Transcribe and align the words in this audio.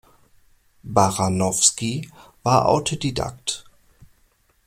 Baranowski 0.83 2.01
war 2.41 2.65
Autodidakt. 2.65 3.65